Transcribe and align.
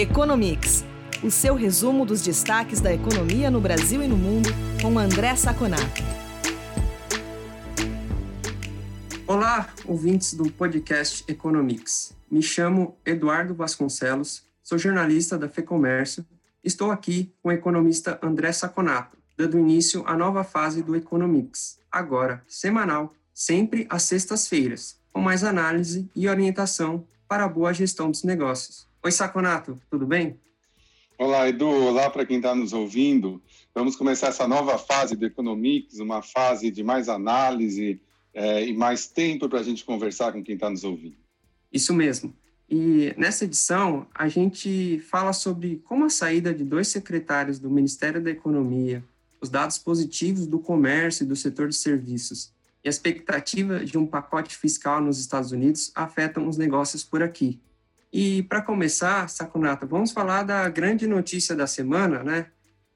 Economics, 0.00 0.84
o 1.24 1.28
seu 1.28 1.56
resumo 1.56 2.06
dos 2.06 2.22
destaques 2.22 2.80
da 2.80 2.94
economia 2.94 3.50
no 3.50 3.60
Brasil 3.60 4.00
e 4.00 4.06
no 4.06 4.16
mundo, 4.16 4.48
com 4.80 4.96
André 4.96 5.34
Saconato. 5.34 6.04
Olá, 9.26 9.68
ouvintes 9.84 10.34
do 10.34 10.52
podcast 10.52 11.24
Economics. 11.26 12.14
Me 12.30 12.40
chamo 12.40 12.96
Eduardo 13.04 13.56
Vasconcelos, 13.56 14.44
sou 14.62 14.78
jornalista 14.78 15.36
da 15.36 15.48
FEComércio. 15.48 16.24
Estou 16.62 16.92
aqui 16.92 17.34
com 17.42 17.48
o 17.48 17.52
economista 17.52 18.20
André 18.22 18.52
Saconato, 18.52 19.18
dando 19.36 19.58
início 19.58 20.04
à 20.06 20.16
nova 20.16 20.44
fase 20.44 20.80
do 20.80 20.94
Economics, 20.94 21.80
agora 21.90 22.44
semanal, 22.46 23.12
sempre 23.34 23.84
às 23.90 24.04
sextas-feiras, 24.04 24.96
com 25.12 25.20
mais 25.20 25.42
análise 25.42 26.08
e 26.14 26.28
orientação 26.28 27.04
para 27.28 27.44
a 27.44 27.48
boa 27.48 27.72
gestão 27.74 28.10
dos 28.10 28.24
negócios. 28.24 28.88
Oi, 29.04 29.12
Saconato, 29.12 29.78
tudo 29.90 30.06
bem? 30.06 30.40
Olá, 31.18 31.48
Edu. 31.48 31.68
Olá 31.68 32.08
para 32.08 32.24
quem 32.24 32.38
está 32.38 32.54
nos 32.54 32.72
ouvindo. 32.72 33.42
Vamos 33.74 33.96
começar 33.96 34.28
essa 34.28 34.48
nova 34.48 34.78
fase 34.78 35.14
do 35.14 35.26
Economics, 35.26 35.98
uma 35.98 36.22
fase 36.22 36.70
de 36.70 36.82
mais 36.82 37.08
análise 37.08 38.00
é, 38.32 38.64
e 38.64 38.72
mais 38.72 39.06
tempo 39.08 39.48
para 39.48 39.60
a 39.60 39.62
gente 39.62 39.84
conversar 39.84 40.32
com 40.32 40.42
quem 40.42 40.54
está 40.54 40.70
nos 40.70 40.84
ouvindo. 40.84 41.16
Isso 41.72 41.92
mesmo. 41.92 42.34
E 42.70 43.14
nessa 43.16 43.44
edição, 43.44 44.06
a 44.14 44.28
gente 44.28 45.00
fala 45.00 45.32
sobre 45.32 45.82
como 45.84 46.04
a 46.04 46.10
saída 46.10 46.54
de 46.54 46.64
dois 46.64 46.88
secretários 46.88 47.58
do 47.58 47.70
Ministério 47.70 48.22
da 48.22 48.30
Economia, 48.30 49.04
os 49.40 49.48
dados 49.48 49.78
positivos 49.78 50.46
do 50.46 50.58
comércio 50.58 51.24
e 51.24 51.26
do 51.26 51.36
setor 51.36 51.68
de 51.68 51.76
serviços 51.76 52.52
e 52.84 52.88
a 52.88 52.90
expectativa 52.90 53.84
de 53.84 53.98
um 53.98 54.06
pacote 54.06 54.56
fiscal 54.56 55.00
nos 55.00 55.18
Estados 55.18 55.52
Unidos 55.52 55.90
afetam 55.94 56.48
os 56.48 56.56
negócios 56.56 57.02
por 57.04 57.22
aqui. 57.22 57.60
E 58.12 58.42
para 58.44 58.62
começar, 58.62 59.28
Sakunato, 59.28 59.86
vamos 59.86 60.12
falar 60.12 60.42
da 60.42 60.68
grande 60.68 61.06
notícia 61.06 61.54
da 61.54 61.66
semana, 61.66 62.22
né? 62.22 62.46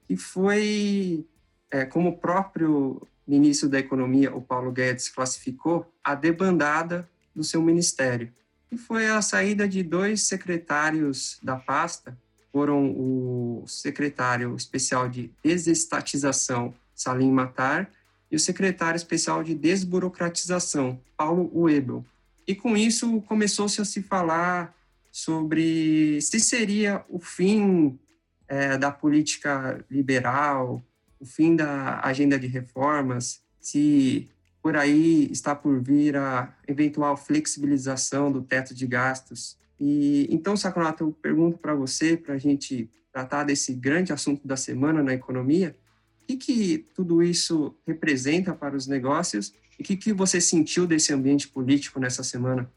Que 0.07 0.17
foi, 0.17 1.25
é, 1.69 1.85
como 1.85 2.09
o 2.09 2.17
próprio 2.17 3.01
ministro 3.27 3.69
da 3.69 3.79
Economia, 3.79 4.35
o 4.35 4.41
Paulo 4.41 4.71
Guedes, 4.71 5.09
classificou, 5.09 5.91
a 6.03 6.15
debandada 6.15 7.07
do 7.35 7.43
seu 7.43 7.61
ministério. 7.61 8.31
E 8.71 8.77
foi 8.77 9.07
a 9.07 9.21
saída 9.21 9.67
de 9.67 9.83
dois 9.83 10.23
secretários 10.23 11.39
da 11.43 11.55
pasta, 11.55 12.17
foram 12.51 12.91
o 12.91 13.63
secretário 13.67 14.55
especial 14.55 15.07
de 15.07 15.31
desestatização, 15.43 16.73
Salim 16.93 17.31
Matar, 17.31 17.89
e 18.33 18.35
o 18.35 18.39
secretário 18.39 18.97
especial 18.97 19.43
de 19.43 19.53
desburocratização, 19.53 20.99
Paulo 21.15 21.51
Webel. 21.53 22.03
E 22.47 22.55
com 22.55 22.75
isso 22.75 23.21
começou-se 23.21 23.79
a 23.79 23.85
se 23.85 24.01
falar 24.01 24.75
sobre 25.11 26.19
se 26.19 26.39
seria 26.39 27.05
o 27.07 27.19
fim 27.19 27.99
é, 28.47 28.75
da 28.75 28.89
política 28.89 29.85
liberal, 29.87 30.83
o 31.19 31.25
fim 31.25 31.55
da 31.55 32.01
agenda 32.03 32.39
de 32.39 32.47
reformas, 32.47 33.39
se 33.59 34.27
por 34.63 34.75
aí 34.75 35.31
está 35.31 35.53
por 35.53 35.79
vir 35.79 36.17
a 36.17 36.57
eventual 36.67 37.15
flexibilização 37.15 38.31
do 38.31 38.41
teto 38.41 38.73
de 38.73 38.87
gastos. 38.87 39.59
E 39.79 40.27
então, 40.31 40.57
Saconato, 40.57 41.03
eu 41.03 41.11
pergunto 41.11 41.59
para 41.59 41.75
você, 41.75 42.17
para 42.17 42.33
a 42.33 42.39
gente 42.39 42.89
tratar 43.11 43.43
desse 43.43 43.73
grande 43.73 44.11
assunto 44.11 44.47
da 44.47 44.57
semana 44.57 45.03
na 45.03 45.13
economia, 45.13 45.75
o 46.23 46.25
que, 46.25 46.37
que 46.37 46.77
tudo 46.93 47.21
isso 47.21 47.75
representa 47.85 48.53
para 48.53 48.75
os 48.75 48.87
negócios 48.87 49.53
e 49.77 49.81
o 49.81 49.85
que, 49.85 49.97
que 49.97 50.13
você 50.13 50.39
sentiu 50.39 50.87
desse 50.87 51.13
ambiente 51.13 51.47
político 51.47 51.99
nessa 51.99 52.23
semana? 52.23 52.71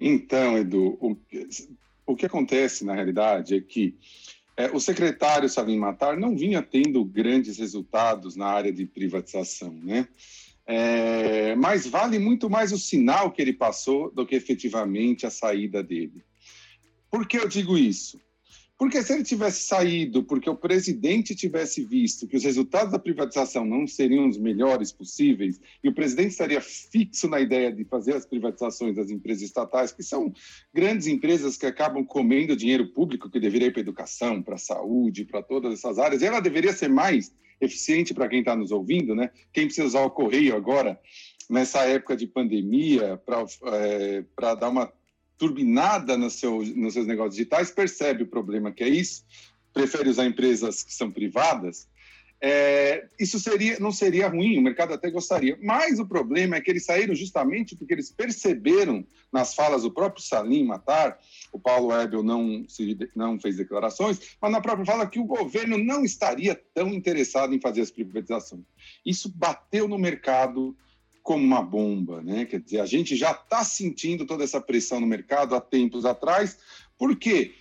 Então, 0.00 0.58
Edu, 0.58 0.98
o, 1.00 1.16
o 2.06 2.16
que 2.16 2.26
acontece 2.26 2.84
na 2.84 2.94
realidade 2.94 3.54
é 3.54 3.60
que 3.60 3.96
é, 4.56 4.70
o 4.70 4.78
secretário 4.78 5.48
Salim 5.48 5.78
Matar 5.78 6.16
não 6.16 6.36
vinha 6.36 6.62
tendo 6.62 7.04
grandes 7.04 7.58
resultados 7.58 8.36
na 8.36 8.46
área 8.46 8.72
de 8.72 8.86
privatização, 8.86 9.72
né? 9.82 10.06
É, 10.66 11.54
mas 11.56 11.86
vale 11.86 12.18
muito 12.18 12.48
mais 12.48 12.72
o 12.72 12.78
sinal 12.78 13.30
que 13.30 13.42
ele 13.42 13.52
passou 13.52 14.10
do 14.10 14.24
que 14.24 14.34
efetivamente 14.34 15.26
a 15.26 15.30
saída 15.30 15.82
dele. 15.82 16.24
Por 17.10 17.26
que 17.26 17.36
eu 17.36 17.46
digo 17.46 17.76
isso? 17.76 18.18
Porque 18.76 19.02
se 19.02 19.12
ele 19.12 19.22
tivesse 19.22 19.62
saído, 19.66 20.24
porque 20.24 20.50
o 20.50 20.56
presidente 20.56 21.34
tivesse 21.34 21.84
visto 21.84 22.26
que 22.26 22.36
os 22.36 22.42
resultados 22.42 22.90
da 22.90 22.98
privatização 22.98 23.64
não 23.64 23.86
seriam 23.86 24.28
os 24.28 24.36
melhores 24.36 24.92
possíveis, 24.92 25.60
e 25.82 25.88
o 25.88 25.94
presidente 25.94 26.30
estaria 26.30 26.60
fixo 26.60 27.28
na 27.28 27.40
ideia 27.40 27.72
de 27.72 27.84
fazer 27.84 28.14
as 28.14 28.26
privatizações 28.26 28.96
das 28.96 29.10
empresas 29.10 29.44
estatais, 29.44 29.92
que 29.92 30.02
são 30.02 30.32
grandes 30.72 31.06
empresas 31.06 31.56
que 31.56 31.66
acabam 31.66 32.04
comendo 32.04 32.56
dinheiro 32.56 32.88
público 32.88 33.30
que 33.30 33.38
deveria 33.38 33.68
ir 33.68 33.70
para 33.70 33.80
a 33.80 33.82
educação, 33.82 34.42
para 34.42 34.56
a 34.56 34.58
saúde, 34.58 35.24
para 35.24 35.40
todas 35.40 35.72
essas 35.72 35.98
áreas, 35.98 36.20
e 36.20 36.26
ela 36.26 36.40
deveria 36.40 36.72
ser 36.72 36.88
mais 36.88 37.32
eficiente 37.60 38.12
para 38.12 38.28
quem 38.28 38.40
está 38.40 38.56
nos 38.56 38.72
ouvindo, 38.72 39.14
né? 39.14 39.30
Quem 39.52 39.66
precisa 39.66 39.86
usar 39.86 40.02
o 40.02 40.10
correio 40.10 40.56
agora, 40.56 41.00
nessa 41.48 41.84
época 41.84 42.16
de 42.16 42.26
pandemia, 42.26 43.16
para 43.24 43.44
é, 43.72 44.24
dar 44.56 44.68
uma 44.68 44.92
turbinada 45.38 46.16
no 46.16 46.30
seu, 46.30 46.62
nos 46.76 46.94
seus 46.94 47.06
negócios 47.06 47.36
digitais, 47.36 47.70
percebe 47.70 48.22
o 48.22 48.28
problema 48.28 48.72
que 48.72 48.84
é 48.84 48.88
isso, 48.88 49.24
prefere 49.72 50.08
usar 50.08 50.26
empresas 50.26 50.82
que 50.82 50.94
são 50.94 51.10
privadas, 51.10 51.88
é, 52.46 53.06
isso 53.18 53.40
seria, 53.40 53.78
não 53.80 53.90
seria 53.90 54.28
ruim, 54.28 54.58
o 54.58 54.62
mercado 54.62 54.92
até 54.92 55.10
gostaria. 55.10 55.58
Mas 55.62 55.98
o 55.98 56.06
problema 56.06 56.56
é 56.56 56.60
que 56.60 56.70
eles 56.70 56.84
saíram 56.84 57.14
justamente 57.14 57.74
porque 57.74 57.94
eles 57.94 58.10
perceberam 58.10 59.02
nas 59.32 59.54
falas 59.54 59.82
do 59.82 59.90
próprio 59.90 60.22
Salim 60.22 60.62
Matar, 60.64 61.18
o 61.50 61.58
Paulo 61.58 61.90
Ebel 61.98 62.22
não, 62.22 62.66
se, 62.68 62.98
não 63.16 63.40
fez 63.40 63.56
declarações, 63.56 64.36
mas 64.42 64.52
na 64.52 64.60
própria 64.60 64.84
fala 64.84 65.06
que 65.06 65.18
o 65.18 65.24
governo 65.24 65.78
não 65.78 66.04
estaria 66.04 66.54
tão 66.74 66.88
interessado 66.88 67.54
em 67.54 67.60
fazer 67.62 67.80
as 67.80 67.90
privatizações. 67.90 68.64
Isso 69.06 69.32
bateu 69.34 69.88
no 69.88 69.96
mercado, 69.96 70.76
como 71.24 71.42
uma 71.42 71.62
bomba, 71.62 72.22
né? 72.22 72.44
Quer 72.44 72.60
dizer, 72.60 72.80
a 72.80 72.86
gente 72.86 73.16
já 73.16 73.32
está 73.32 73.64
sentindo 73.64 74.26
toda 74.26 74.44
essa 74.44 74.60
pressão 74.60 75.00
no 75.00 75.06
mercado 75.06 75.56
há 75.56 75.60
tempos 75.60 76.04
atrás, 76.04 76.58
porque 76.98 77.54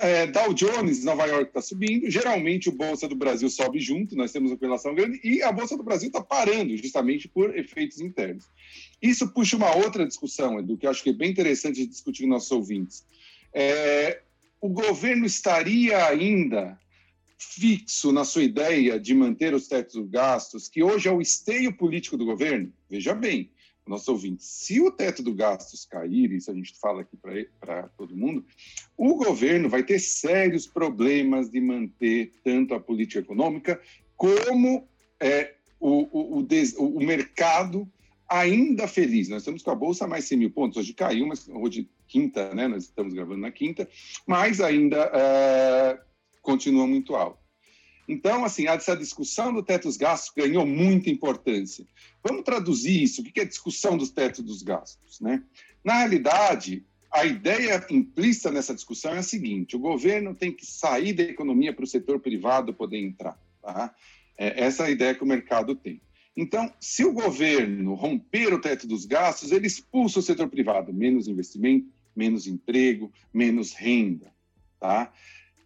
é, 0.00 0.26
Dow 0.26 0.52
Jones, 0.52 1.02
Nova 1.02 1.24
York 1.24 1.48
está 1.48 1.62
subindo, 1.62 2.10
geralmente 2.10 2.68
o 2.68 2.72
Bolsa 2.72 3.08
do 3.08 3.16
Brasil 3.16 3.48
sobe 3.48 3.80
junto, 3.80 4.14
nós 4.14 4.32
temos 4.32 4.50
uma 4.50 4.58
correlação 4.58 4.94
grande, 4.94 5.18
e 5.24 5.42
a 5.42 5.50
Bolsa 5.50 5.78
do 5.78 5.82
Brasil 5.82 6.08
está 6.08 6.22
parando, 6.22 6.76
justamente 6.76 7.26
por 7.26 7.56
efeitos 7.56 8.00
internos. 8.00 8.44
Isso 9.00 9.32
puxa 9.32 9.56
uma 9.56 9.74
outra 9.76 10.06
discussão, 10.06 10.58
Edu, 10.58 10.76
que 10.76 10.86
eu 10.86 10.90
acho 10.90 11.02
que 11.02 11.10
é 11.10 11.14
bem 11.14 11.30
interessante 11.30 11.86
discutir 11.86 12.24
com 12.24 12.28
nossos 12.28 12.50
ouvintes. 12.52 13.06
É, 13.54 14.20
o 14.60 14.68
governo 14.68 15.24
estaria 15.24 16.06
ainda 16.06 16.78
fixo 17.36 18.12
na 18.12 18.24
sua 18.24 18.42
ideia 18.42 18.98
de 18.98 19.14
manter 19.14 19.54
os 19.54 19.68
tetos 19.68 20.08
gastos, 20.08 20.68
que 20.68 20.82
hoje 20.82 21.08
é 21.08 21.12
o 21.12 21.20
esteio 21.20 21.76
político 21.76 22.16
do 22.16 22.24
governo, 22.24 22.72
veja 22.88 23.14
bem, 23.14 23.50
nosso 23.86 24.10
ouvinte, 24.12 24.42
se 24.42 24.80
o 24.80 24.90
teto 24.90 25.22
dos 25.22 25.34
gastos 25.34 25.84
cair, 25.84 26.32
isso 26.32 26.50
a 26.50 26.54
gente 26.54 26.74
fala 26.80 27.02
aqui 27.02 27.18
para 27.60 27.88
todo 27.98 28.16
mundo, 28.16 28.44
o 28.96 29.14
governo 29.16 29.68
vai 29.68 29.82
ter 29.82 29.98
sérios 29.98 30.66
problemas 30.66 31.50
de 31.50 31.60
manter 31.60 32.32
tanto 32.42 32.72
a 32.72 32.80
política 32.80 33.20
econômica 33.20 33.80
como 34.16 34.88
é, 35.20 35.54
o, 35.78 36.38
o, 36.38 36.40
o, 36.40 36.96
o 36.96 37.04
mercado 37.04 37.86
ainda 38.26 38.88
feliz. 38.88 39.28
Nós 39.28 39.42
estamos 39.42 39.62
com 39.62 39.70
a 39.70 39.74
Bolsa 39.74 40.06
mais 40.06 40.24
100 40.24 40.38
mil 40.38 40.50
pontos, 40.50 40.78
hoje 40.78 40.94
caiu, 40.94 41.26
mas 41.26 41.46
hoje 41.48 41.88
quinta, 42.08 42.54
né? 42.54 42.66
Nós 42.66 42.84
estamos 42.84 43.12
gravando 43.12 43.40
na 43.40 43.50
quinta, 43.50 43.88
mas 44.26 44.60
ainda 44.60 45.10
é, 45.12 46.00
continua 46.44 46.86
muito 46.86 47.16
alto. 47.16 47.42
Então, 48.06 48.44
assim, 48.44 48.68
essa 48.68 48.94
discussão 48.94 49.52
do 49.52 49.62
teto 49.62 49.88
dos 49.88 49.96
gastos 49.96 50.32
ganhou 50.36 50.66
muita 50.66 51.10
importância. 51.10 51.86
Vamos 52.22 52.44
traduzir 52.44 53.02
isso. 53.02 53.22
O 53.22 53.24
que 53.24 53.40
é 53.40 53.44
discussão 53.44 53.96
do 53.96 54.06
teto 54.06 54.42
dos 54.42 54.62
gastos? 54.62 55.20
Né? 55.20 55.42
Na 55.82 55.98
realidade, 55.98 56.84
a 57.10 57.24
ideia 57.24 57.84
implícita 57.90 58.50
nessa 58.50 58.74
discussão 58.74 59.14
é 59.14 59.18
a 59.18 59.22
seguinte: 59.22 59.74
o 59.74 59.80
governo 59.80 60.34
tem 60.34 60.52
que 60.52 60.66
sair 60.66 61.14
da 61.14 61.22
economia 61.22 61.72
para 61.72 61.84
o 61.84 61.88
setor 61.88 62.20
privado 62.20 62.74
poder 62.74 62.98
entrar. 62.98 63.38
Tá? 63.62 63.94
É 64.36 64.64
essa 64.64 64.84
é 64.84 64.86
a 64.86 64.90
ideia 64.90 65.14
que 65.14 65.24
o 65.24 65.26
mercado 65.26 65.74
tem. 65.74 66.00
Então, 66.36 66.72
se 66.80 67.04
o 67.04 67.12
governo 67.12 67.94
romper 67.94 68.52
o 68.52 68.60
teto 68.60 68.86
dos 68.86 69.06
gastos, 69.06 69.52
ele 69.52 69.68
expulsa 69.68 70.18
o 70.18 70.22
setor 70.22 70.48
privado, 70.48 70.92
menos 70.92 71.28
investimento, 71.28 71.88
menos 72.14 72.46
emprego, 72.46 73.12
menos 73.32 73.72
renda. 73.72 74.32
Tá? 74.80 75.12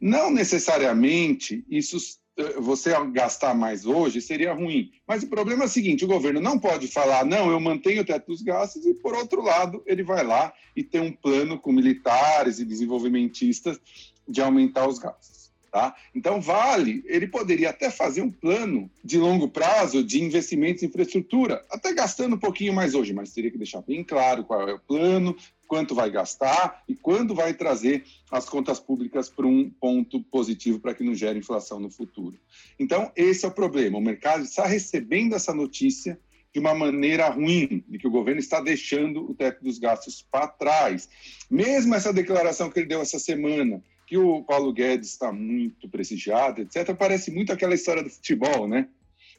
Não 0.00 0.30
necessariamente 0.30 1.64
isso 1.68 1.98
eh, 2.38 2.60
você 2.60 2.92
gastar 3.10 3.52
mais 3.52 3.84
hoje 3.84 4.20
seria 4.20 4.54
ruim. 4.54 4.92
Mas 5.06 5.24
o 5.24 5.26
problema 5.28 5.64
é 5.64 5.66
o 5.66 5.70
seguinte: 5.70 6.04
o 6.04 6.08
governo 6.08 6.40
não 6.40 6.58
pode 6.58 6.86
falar, 6.86 7.24
não, 7.24 7.50
eu 7.50 7.58
mantenho 7.58 8.02
o 8.02 8.04
teto 8.04 8.28
dos 8.28 8.42
gastos, 8.42 8.86
e 8.86 8.94
por 8.94 9.14
outro 9.14 9.42
lado, 9.42 9.82
ele 9.86 10.04
vai 10.04 10.24
lá 10.24 10.52
e 10.76 10.84
tem 10.84 11.00
um 11.00 11.12
plano 11.12 11.58
com 11.58 11.72
militares 11.72 12.60
e 12.60 12.64
desenvolvimentistas 12.64 13.80
de 14.26 14.40
aumentar 14.40 14.88
os 14.88 14.98
gastos. 14.98 15.38
Tá? 15.70 15.94
Então, 16.14 16.40
vale, 16.40 17.04
ele 17.06 17.26
poderia 17.26 17.70
até 17.70 17.90
fazer 17.90 18.22
um 18.22 18.30
plano 18.30 18.90
de 19.04 19.18
longo 19.18 19.48
prazo 19.48 20.02
de 20.02 20.22
investimentos 20.22 20.82
em 20.82 20.86
infraestrutura, 20.86 21.62
até 21.70 21.92
gastando 21.92 22.36
um 22.36 22.38
pouquinho 22.38 22.72
mais 22.72 22.94
hoje, 22.94 23.12
mas 23.12 23.34
teria 23.34 23.50
que 23.50 23.58
deixar 23.58 23.82
bem 23.82 24.02
claro 24.02 24.44
qual 24.44 24.66
é 24.66 24.72
o 24.72 24.80
plano, 24.80 25.36
quanto 25.68 25.94
vai 25.94 26.10
gastar 26.10 26.82
e 26.88 26.96
quando 26.96 27.34
vai 27.34 27.52
trazer 27.52 28.04
as 28.30 28.48
contas 28.48 28.80
públicas 28.80 29.28
para 29.28 29.46
um 29.46 29.68
ponto 29.68 30.20
positivo 30.24 30.80
para 30.80 30.94
que 30.94 31.04
não 31.04 31.14
gere 31.14 31.38
inflação 31.38 31.78
no 31.78 31.90
futuro. 31.90 32.36
Então, 32.80 33.12
esse 33.14 33.44
é 33.44 33.48
o 33.48 33.52
problema. 33.52 33.98
O 33.98 34.02
mercado 34.02 34.42
está 34.42 34.66
recebendo 34.66 35.36
essa 35.36 35.54
notícia 35.54 36.18
de 36.52 36.58
uma 36.58 36.74
maneira 36.74 37.28
ruim, 37.28 37.84
de 37.86 37.98
que 37.98 38.08
o 38.08 38.10
governo 38.10 38.40
está 38.40 38.60
deixando 38.60 39.30
o 39.30 39.34
teto 39.34 39.62
dos 39.62 39.78
gastos 39.78 40.26
para 40.30 40.48
trás. 40.48 41.08
Mesmo 41.50 41.94
essa 41.94 42.12
declaração 42.12 42.70
que 42.70 42.80
ele 42.80 42.88
deu 42.88 43.02
essa 43.02 43.18
semana, 43.18 43.82
que 44.06 44.16
o 44.16 44.42
Paulo 44.42 44.72
Guedes 44.72 45.10
está 45.10 45.30
muito 45.30 45.86
prestigiado, 45.88 46.62
etc., 46.62 46.96
parece 46.96 47.30
muito 47.30 47.52
aquela 47.52 47.74
história 47.74 48.02
do 48.02 48.08
futebol, 48.08 48.66
né? 48.66 48.88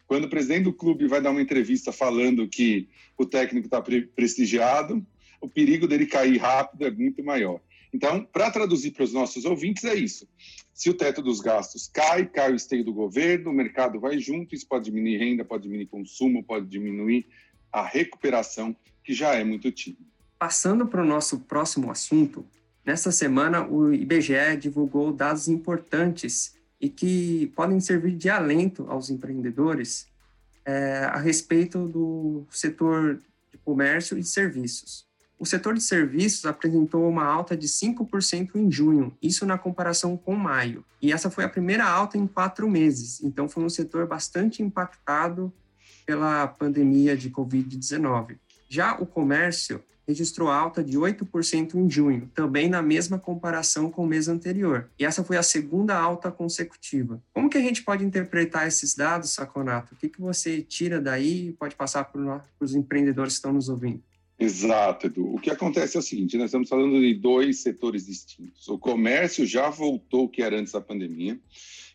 Quando 0.06 0.26
o 0.26 0.30
presidente 0.30 0.64
do 0.64 0.74
clube 0.74 1.08
vai 1.08 1.22
dar 1.22 1.32
uma 1.32 1.42
entrevista 1.42 1.92
falando 1.92 2.48
que 2.48 2.88
o 3.18 3.26
técnico 3.26 3.66
está 3.66 3.82
prestigiado, 4.16 5.06
o 5.42 5.48
perigo 5.48 5.88
dele 5.88 6.06
cair 6.06 6.38
rápido 6.38 6.86
é 6.86 6.92
muito 6.92 7.24
maior. 7.24 7.60
Então, 7.94 8.24
para 8.24 8.52
traduzir 8.52 8.92
para 8.92 9.04
os 9.04 9.14
nossos 9.14 9.46
ouvintes, 9.46 9.84
é 9.84 9.96
isso. 9.96 10.28
Se 10.74 10.90
o 10.90 10.94
teto 10.94 11.22
dos 11.22 11.42
gastos 11.42 11.90
cai, 11.92 12.26
cai 12.26 12.54
o 12.54 12.56
esteio 12.56 12.86
do 12.86 12.94
governo, 12.94 13.50
o 13.50 13.54
mercado 13.54 14.00
vai 14.00 14.20
junto, 14.20 14.56
isso 14.56 14.68
pode 14.68 14.86
diminuir 14.86 15.18
renda, 15.18 15.44
pode 15.44 15.64
diminuir 15.64 15.88
consumo, 15.88 16.44
pode 16.44 16.68
diminuir 16.68 17.26
a 17.72 17.84
recuperação, 17.84 18.76
que 19.04 19.14
já 19.14 19.34
é 19.34 19.44
muito 19.44 19.72
tímida. 19.72 20.04
Passando 20.38 20.88
para 20.88 21.02
o 21.02 21.06
nosso 21.06 21.40
próximo 21.42 21.92
assunto, 21.92 22.46
nesta 22.86 23.12
semana 23.12 23.68
o 23.68 23.94
IBGE 23.94 24.56
divulgou 24.60 25.12
dados 25.12 25.48
importantes 25.48 26.56
e 26.80 26.88
que 26.88 27.52
podem 27.56 27.80
servir 27.80 28.16
de 28.16 28.30
alento 28.30 28.86
aos 28.88 29.10
empreendedores 29.10 30.08
é, 30.64 31.00
a 31.06 31.18
respeito 31.18 31.88
do 31.88 32.46
setor 32.52 33.20
de 33.52 33.58
comércio 33.58 34.18
e 34.18 34.24
serviços. 34.24 35.09
O 35.40 35.46
setor 35.46 35.74
de 35.74 35.82
serviços 35.82 36.46
apresentou 36.46 37.08
uma 37.08 37.24
alta 37.24 37.56
de 37.56 37.66
5% 37.66 38.56
em 38.56 38.70
junho, 38.70 39.16
isso 39.22 39.46
na 39.46 39.58
comparação 39.58 40.18
com 40.18 40.36
maio. 40.36 40.84
E 41.02 41.14
essa 41.14 41.32
foi 41.32 41.46
a 41.46 41.50
primeira 41.50 41.86
alta 41.86 42.18
em 42.18 42.28
quatro 42.28 42.70
meses, 42.70 43.24
então 43.24 43.48
foi 43.48 43.64
um 43.64 43.70
setor 43.70 44.06
bastante 44.06 44.62
impactado 44.62 45.52
pela 46.06 46.46
pandemia 46.46 47.16
de 47.16 47.30
Covid-19. 47.30 48.38
Já 48.68 49.00
o 49.00 49.06
comércio 49.06 49.82
registrou 50.06 50.50
alta 50.50 50.84
de 50.84 50.98
8% 50.98 51.76
em 51.76 51.90
junho, 51.90 52.30
também 52.34 52.68
na 52.68 52.82
mesma 52.82 53.18
comparação 53.18 53.90
com 53.92 54.04
o 54.04 54.08
mês 54.08 54.28
anterior. 54.28 54.90
E 55.00 55.06
essa 55.06 55.24
foi 55.24 55.38
a 55.38 55.44
segunda 55.44 55.96
alta 55.96 56.32
consecutiva. 56.32 57.22
Como 57.32 57.50
que 57.50 57.58
a 57.60 57.62
gente 57.62 57.84
pode 57.84 58.04
interpretar 58.04 58.68
esses 58.68 58.96
dados, 58.96 59.30
Saconato? 59.30 59.94
O 59.94 59.98
que, 59.98 60.10
que 60.10 60.20
você 60.20 60.62
tira 60.64 61.00
daí 61.00 61.50
e 61.50 61.54
pode 61.54 61.76
passar 61.76 62.06
para 62.06 62.44
os 62.60 62.74
empreendedores 62.76 63.34
que 63.34 63.38
estão 63.38 63.54
nos 63.54 63.70
ouvindo? 63.70 64.04
Exato, 64.40 65.08
Edu. 65.08 65.36
O 65.36 65.40
que 65.40 65.52
acontece 65.52 65.98
é 65.98 66.00
o 66.00 66.04
seguinte: 66.04 66.38
nós 66.38 66.46
estamos 66.46 66.70
falando 66.70 67.00
de 67.00 67.14
dois 67.14 67.60
setores 67.60 68.06
distintos. 68.06 68.68
O 68.70 68.78
comércio 68.78 69.46
já 69.46 69.70
voltou 69.70 70.26
o 70.26 70.30
que 70.30 70.42
era 70.42 70.58
antes 70.58 70.72
da 70.72 70.80
pandemia, 70.80 71.38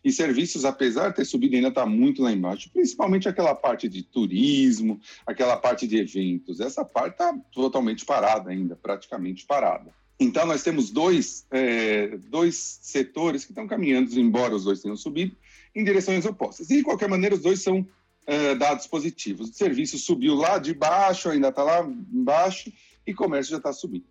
e 0.03 0.11
serviços, 0.11 0.63
apesar 0.63 1.09
de 1.09 1.15
ter 1.15 1.25
subido, 1.25 1.55
ainda 1.55 1.69
está 1.69 1.83
muito 1.83 2.21
lá 2.21 2.31
embaixo, 2.31 2.69
principalmente 2.71 3.27
aquela 3.27 3.55
parte 3.55 3.89
de 3.89 4.03
turismo, 4.03 5.01
aquela 5.25 5.57
parte 5.57 5.87
de 5.87 5.97
eventos. 5.97 6.59
Essa 6.59 6.85
parte 6.85 7.13
está 7.13 7.35
totalmente 7.51 8.05
parada 8.05 8.51
ainda, 8.51 8.75
praticamente 8.75 9.43
parada. 9.47 9.91
Então, 10.19 10.45
nós 10.45 10.61
temos 10.61 10.91
dois, 10.91 11.47
é, 11.49 12.17
dois 12.29 12.79
setores 12.83 13.43
que 13.43 13.51
estão 13.51 13.67
caminhando, 13.67 14.17
embora 14.19 14.55
os 14.55 14.63
dois 14.63 14.81
tenham 14.81 14.95
subido, 14.95 15.35
em 15.75 15.83
direções 15.83 16.23
opostas. 16.23 16.69
E, 16.69 16.77
de 16.77 16.83
qualquer 16.83 17.09
maneira, 17.09 17.33
os 17.33 17.41
dois 17.41 17.63
são 17.63 17.85
uh, 18.27 18.57
dados 18.57 18.87
positivos. 18.87 19.49
O 19.49 19.53
serviço 19.53 19.97
subiu 19.97 20.35
lá 20.35 20.57
de 20.57 20.73
baixo, 20.73 21.29
ainda 21.29 21.49
está 21.49 21.63
lá 21.63 21.81
embaixo, 22.13 22.71
e 23.05 23.13
comércio 23.13 23.51
já 23.51 23.57
está 23.57 23.71
subindo. 23.71 24.05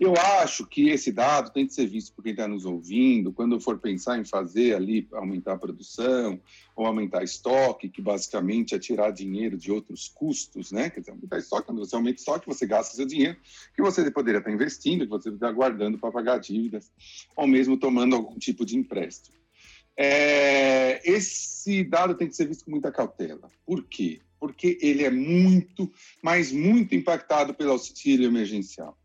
Eu 0.00 0.14
acho 0.14 0.66
que 0.66 0.88
esse 0.88 1.12
dado 1.12 1.52
tem 1.52 1.66
que 1.66 1.74
ser 1.74 1.86
visto 1.86 2.12
por 2.14 2.22
quem 2.22 2.32
está 2.32 2.48
nos 2.48 2.64
ouvindo, 2.64 3.32
quando 3.32 3.60
for 3.60 3.78
pensar 3.78 4.18
em 4.18 4.24
fazer 4.24 4.74
ali, 4.74 5.06
aumentar 5.12 5.52
a 5.52 5.58
produção, 5.58 6.40
ou 6.74 6.86
aumentar 6.86 7.22
estoque, 7.22 7.88
que 7.88 8.02
basicamente 8.02 8.74
é 8.74 8.78
tirar 8.78 9.10
dinheiro 9.10 9.56
de 9.56 9.70
outros 9.70 10.08
custos, 10.08 10.72
né? 10.72 10.90
Quer 10.90 11.00
dizer, 11.00 11.12
aumentar 11.12 11.38
estoque, 11.38 11.66
quando 11.66 11.78
você 11.78 11.94
aumenta 11.94 12.18
estoque, 12.18 12.46
você 12.46 12.66
gasta 12.66 12.96
seu 12.96 13.06
dinheiro, 13.06 13.36
que 13.74 13.82
você 13.82 14.10
poderia 14.10 14.38
estar 14.38 14.50
investindo, 14.50 15.04
que 15.04 15.10
você 15.10 15.28
está 15.28 15.52
guardando 15.52 15.98
para 15.98 16.10
pagar 16.10 16.38
dívidas, 16.38 16.90
ou 17.36 17.46
mesmo 17.46 17.76
tomando 17.76 18.16
algum 18.16 18.38
tipo 18.38 18.64
de 18.64 18.76
empréstimo. 18.76 19.41
É, 19.96 21.00
esse 21.04 21.84
dado 21.84 22.14
tem 22.14 22.28
que 22.28 22.36
ser 22.36 22.48
visto 22.48 22.64
com 22.64 22.70
muita 22.70 22.90
cautela. 22.90 23.50
Por 23.66 23.84
quê? 23.84 24.20
Porque 24.38 24.78
ele 24.80 25.04
é 25.04 25.10
muito, 25.10 25.90
mas 26.22 26.50
muito 26.50 26.94
impactado 26.94 27.54
pelo 27.54 27.72
auxílio 27.72 28.26
emergencial. 28.26 28.98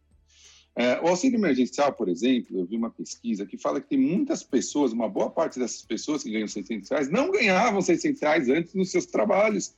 É, 0.80 1.02
o 1.02 1.08
auxílio 1.08 1.40
emergencial, 1.40 1.92
por 1.92 2.08
exemplo, 2.08 2.60
eu 2.60 2.64
vi 2.64 2.76
uma 2.76 2.92
pesquisa 2.92 3.48
que 3.48 3.58
fala 3.58 3.82
que 3.82 3.90
tem 3.90 3.98
muitas 3.98 4.44
pessoas, 4.44 4.94
uma 4.94 5.10
boa 5.10 5.28
parte 5.28 5.58
dessas 5.58 5.82
pessoas 5.82 6.22
que 6.22 6.30
ganham 6.30 6.48
600 6.48 6.88
reais, 6.88 7.10
não 7.10 7.32
ganhavam 7.32 7.82
600 7.82 8.22
reais 8.22 8.48
antes 8.48 8.76
nos 8.76 8.92
seus 8.92 9.08
trabalhos, 9.08 9.74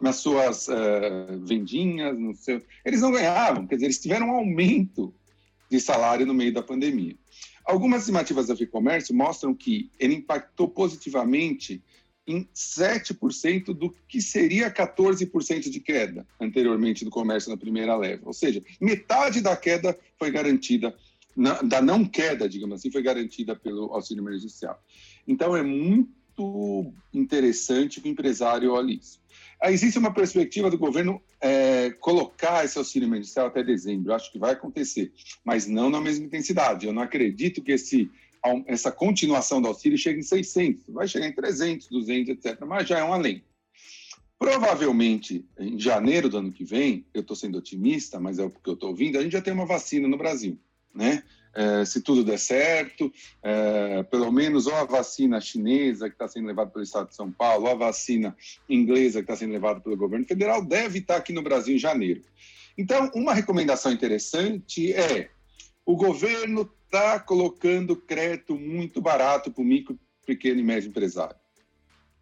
nas 0.00 0.16
suas 0.16 0.68
uh, 0.68 1.40
vendinhas, 1.44 2.16
no 2.16 2.36
seu... 2.36 2.62
eles 2.84 3.00
não 3.00 3.10
ganhavam, 3.10 3.66
quer 3.66 3.74
dizer, 3.74 3.86
eles 3.86 4.00
tiveram 4.00 4.28
um 4.28 4.36
aumento 4.36 5.12
de 5.68 5.80
salário 5.80 6.24
no 6.24 6.32
meio 6.32 6.54
da 6.54 6.62
pandemia. 6.62 7.16
Algumas 7.64 8.02
estimativas 8.02 8.48
da 8.48 8.56
FIComércio 8.56 9.14
mostram 9.14 9.54
que 9.54 9.90
ele 9.98 10.14
impactou 10.14 10.68
positivamente 10.68 11.82
em 12.26 12.48
7% 12.54 13.74
do 13.74 13.94
que 14.08 14.20
seria 14.20 14.70
14% 14.70 15.70
de 15.70 15.80
queda 15.80 16.26
anteriormente 16.40 17.04
do 17.04 17.10
comércio 17.10 17.50
na 17.50 17.56
primeira 17.56 17.96
leva. 17.96 18.22
Ou 18.26 18.32
seja, 18.32 18.62
metade 18.80 19.40
da 19.40 19.56
queda 19.56 19.98
foi 20.18 20.30
garantida, 20.30 20.94
da 21.36 21.82
não 21.82 22.04
queda, 22.04 22.48
digamos 22.48 22.76
assim, 22.76 22.90
foi 22.90 23.02
garantida 23.02 23.54
pelo 23.54 23.92
auxílio 23.92 24.22
emergencial. 24.22 24.82
Então 25.26 25.56
é 25.56 25.62
muito 25.62 26.10
interessante 27.12 28.00
que 28.00 28.08
o 28.08 28.10
empresário 28.10 28.72
olhe 28.72 28.98
isso. 28.98 29.22
Existe 29.62 29.98
uma 29.98 30.12
perspectiva 30.12 30.70
do 30.70 30.76
governo 30.76 31.22
é, 31.40 31.90
colocar 32.00 32.64
esse 32.64 32.76
auxílio 32.76 33.06
emergencial 33.06 33.46
até 33.46 33.62
dezembro. 33.62 34.12
Acho 34.12 34.30
que 34.30 34.38
vai 34.38 34.52
acontecer, 34.52 35.12
mas 35.44 35.66
não 35.66 35.88
na 35.88 36.00
mesma 36.00 36.26
intensidade. 36.26 36.86
Eu 36.86 36.92
não 36.92 37.02
acredito 37.02 37.62
que 37.62 37.72
esse, 37.72 38.10
essa 38.66 38.92
continuação 38.92 39.62
do 39.62 39.68
auxílio 39.68 39.96
chegue 39.96 40.20
em 40.20 40.22
600. 40.22 40.84
Vai 40.88 41.08
chegar 41.08 41.28
em 41.28 41.32
300, 41.32 41.88
200, 41.88 42.30
etc. 42.30 42.60
Mas 42.66 42.88
já 42.88 42.98
é 42.98 43.04
um 43.04 43.12
além. 43.12 43.42
Provavelmente, 44.38 45.44
em 45.58 45.78
janeiro 45.78 46.28
do 46.28 46.38
ano 46.38 46.52
que 46.52 46.64
vem, 46.64 47.06
eu 47.14 47.22
estou 47.22 47.36
sendo 47.36 47.56
otimista, 47.56 48.20
mas 48.20 48.38
é 48.38 48.44
o 48.44 48.50
que 48.50 48.68
eu 48.68 48.74
estou 48.74 48.90
ouvindo, 48.90 49.16
a 49.16 49.22
gente 49.22 49.32
já 49.32 49.40
tem 49.40 49.54
uma 49.54 49.64
vacina 49.64 50.08
no 50.08 50.18
Brasil, 50.18 50.58
né? 50.94 51.22
é, 51.54 51.84
se 51.84 52.00
tudo 52.00 52.24
der 52.24 52.38
certo, 52.38 53.12
é, 53.42 54.02
pelo 54.04 54.30
menos 54.32 54.66
ou 54.66 54.74
a 54.74 54.84
vacina 54.84 55.40
chinesa 55.40 56.08
que 56.08 56.14
está 56.14 56.26
sendo 56.26 56.46
levada 56.46 56.70
pelo 56.70 56.82
Estado 56.82 57.08
de 57.08 57.14
São 57.14 57.30
Paulo, 57.30 57.66
ou 57.66 57.70
a 57.70 57.74
vacina 57.74 58.36
inglesa 58.68 59.20
que 59.20 59.24
está 59.24 59.36
sendo 59.36 59.52
levada 59.52 59.80
pelo 59.80 59.96
governo 59.96 60.26
federal, 60.26 60.64
deve 60.64 60.98
estar 60.98 61.14
tá 61.14 61.20
aqui 61.20 61.32
no 61.32 61.42
Brasil 61.42 61.76
em 61.76 61.78
janeiro. 61.78 62.22
Então, 62.76 63.10
uma 63.14 63.32
recomendação 63.32 63.92
interessante 63.92 64.92
é 64.92 65.30
o 65.86 65.96
governo 65.96 66.68
está 66.86 67.20
colocando 67.20 67.96
crédito 67.96 68.58
muito 68.58 69.00
barato 69.00 69.50
para 69.50 69.62
o 69.62 69.64
micro, 69.64 69.98
pequeno 70.26 70.60
e 70.60 70.64
médio 70.64 70.88
empresário. 70.88 71.36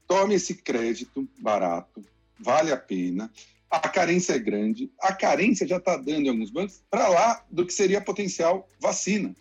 Tome 0.06 0.34
esse 0.34 0.54
crédito 0.56 1.26
barato, 1.38 2.04
vale 2.38 2.70
a 2.70 2.76
pena 2.76 3.30
a 3.72 3.88
carência 3.88 4.34
é 4.34 4.38
grande, 4.38 4.90
a 5.00 5.14
carência 5.14 5.66
já 5.66 5.78
está 5.78 5.96
dando 5.96 6.26
em 6.26 6.28
alguns 6.28 6.50
bancos 6.50 6.82
para 6.90 7.08
lá 7.08 7.42
do 7.50 7.64
que 7.64 7.72
seria 7.72 8.02
potencial 8.02 8.68
vacina. 8.78 9.34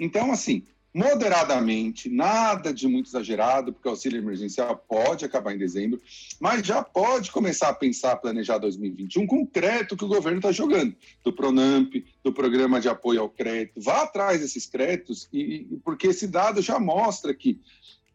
Então, 0.00 0.32
assim, 0.32 0.64
moderadamente, 0.94 2.08
nada 2.08 2.72
de 2.72 2.88
muito 2.88 3.10
exagerado, 3.10 3.74
porque 3.74 3.86
o 3.86 3.90
auxílio 3.90 4.18
emergencial 4.18 4.74
pode 4.88 5.26
acabar 5.26 5.54
em 5.54 5.58
dezembro, 5.58 6.00
mas 6.40 6.66
já 6.66 6.82
pode 6.82 7.30
começar 7.30 7.68
a 7.68 7.74
pensar, 7.74 8.16
planejar 8.16 8.56
2021 8.56 9.26
com 9.26 9.42
o 9.42 9.46
crédito 9.46 9.98
que 9.98 10.04
o 10.04 10.08
governo 10.08 10.38
está 10.38 10.50
jogando, 10.50 10.96
do 11.22 11.30
Pronamp, 11.30 11.92
do 12.24 12.32
Programa 12.32 12.80
de 12.80 12.88
Apoio 12.88 13.20
ao 13.20 13.28
Crédito. 13.28 13.82
Vá 13.82 14.04
atrás 14.04 14.40
desses 14.40 14.64
créditos, 14.64 15.28
e, 15.30 15.78
porque 15.84 16.06
esse 16.06 16.26
dado 16.26 16.62
já 16.62 16.80
mostra 16.80 17.34
que 17.34 17.60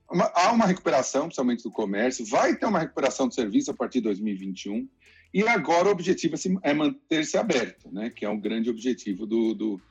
uma, 0.10 0.32
há 0.34 0.52
uma 0.52 0.66
recuperação, 0.66 1.26
principalmente 1.26 1.64
do 1.64 1.72
comércio, 1.72 2.26
vai 2.26 2.56
ter 2.56 2.66
uma 2.66 2.80
recuperação 2.80 3.28
do 3.28 3.36
serviço 3.36 3.70
a 3.70 3.74
partir 3.76 4.00
de 4.00 4.06
2021, 4.06 4.88
e 5.34 5.48
agora 5.48 5.88
o 5.88 5.92
objetivo 5.92 6.36
é, 6.36 6.70
é 6.70 6.74
manter-se 6.74 7.38
aberto, 7.38 7.92
né? 7.92 8.10
que 8.10 8.24
é 8.24 8.30
um 8.30 8.40
grande 8.40 8.70
objetivo 8.70 9.26
do, 9.26 9.54
do, 9.54 9.82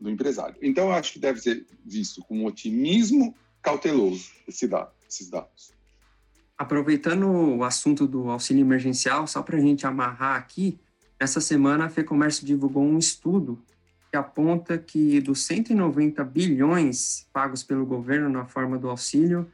do 0.00 0.10
empresário. 0.10 0.56
Então, 0.60 0.86
eu 0.86 0.92
acho 0.92 1.12
que 1.12 1.18
deve 1.18 1.40
ser 1.40 1.64
visto 1.84 2.22
com 2.22 2.38
um 2.38 2.46
otimismo 2.46 3.34
cauteloso 3.62 4.30
esse 4.48 4.66
dado, 4.66 4.90
esses 5.08 5.30
dados. 5.30 5.72
Aproveitando 6.58 7.26
o 7.26 7.64
assunto 7.64 8.06
do 8.06 8.30
auxílio 8.30 8.62
emergencial, 8.62 9.26
só 9.26 9.42
para 9.42 9.56
a 9.56 9.60
gente 9.60 9.86
amarrar 9.86 10.36
aqui, 10.36 10.78
essa 11.18 11.40
semana 11.40 11.84
a 11.84 11.88
FEComércio 11.88 12.44
divulgou 12.44 12.82
um 12.82 12.98
estudo 12.98 13.62
que 14.10 14.16
aponta 14.16 14.76
que 14.76 15.20
dos 15.20 15.46
190 15.46 16.24
bilhões 16.24 17.28
pagos 17.32 17.62
pelo 17.62 17.86
governo 17.86 18.28
na 18.28 18.44
forma 18.44 18.76
do 18.76 18.90
auxílio, 18.90 19.48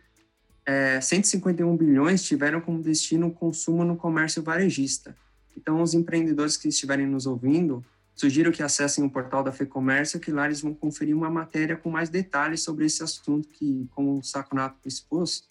é, 0.64 0.98
151 1.00 1.76
bilhões 1.76 2.24
tiveram 2.24 2.60
como 2.60 2.82
destino 2.82 3.26
o 3.26 3.32
consumo 3.32 3.84
no 3.84 3.96
comércio 3.96 4.42
varejista. 4.42 5.14
Então, 5.56 5.80
os 5.82 5.94
empreendedores 5.94 6.56
que 6.56 6.68
estiverem 6.68 7.06
nos 7.06 7.26
ouvindo, 7.26 7.84
sugiro 8.14 8.52
que 8.52 8.62
acessem 8.62 9.04
o 9.04 9.10
portal 9.10 9.42
da 9.42 9.52
FEComércio, 9.52 10.20
que 10.20 10.30
lá 10.30 10.46
eles 10.46 10.60
vão 10.60 10.74
conferir 10.74 11.16
uma 11.16 11.30
matéria 11.30 11.76
com 11.76 11.90
mais 11.90 12.08
detalhes 12.08 12.62
sobre 12.62 12.86
esse 12.86 13.02
assunto 13.02 13.48
que, 13.48 13.88
como 13.94 14.18
o 14.18 14.22
Saconato 14.22 14.76
expôs, 14.86 15.44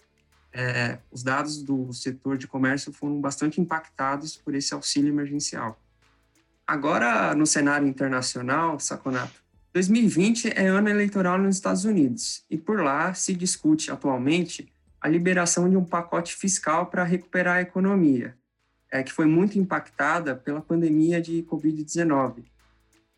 é, 0.54 1.00
os 1.12 1.22
dados 1.22 1.62
do 1.62 1.92
setor 1.92 2.38
de 2.38 2.48
comércio 2.48 2.94
foram 2.94 3.20
bastante 3.20 3.60
impactados 3.60 4.38
por 4.38 4.56
esse 4.56 4.74
auxílio 4.74 5.10
emergencial. 5.10 5.78
Agora, 6.66 7.36
no 7.36 7.46
cenário 7.46 7.88
internacional, 7.88 8.80
Saconato, 8.80 9.44
2020 9.74 10.54
é 10.56 10.68
ano 10.68 10.88
eleitoral 10.88 11.38
nos 11.38 11.58
Estados 11.58 11.84
Unidos 11.84 12.46
e 12.50 12.58
por 12.58 12.82
lá 12.82 13.14
se 13.14 13.36
discute 13.36 13.92
atualmente 13.92 14.72
a 15.02 15.10
liberação 15.10 15.70
de 15.70 15.76
um 15.76 15.84
pacote 15.84 16.34
fiscal 16.34 16.86
para 16.86 17.04
recuperar 17.04 17.58
a 17.58 17.62
economia, 17.62 18.36
é, 18.96 19.04
que 19.04 19.12
foi 19.12 19.26
muito 19.26 19.60
impactada 19.60 20.36
pela 20.36 20.62
pandemia 20.62 21.22
de 21.22 21.44
Covid-19. 21.44 22.46